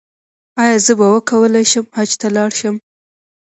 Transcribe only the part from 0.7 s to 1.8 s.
زه به وکولی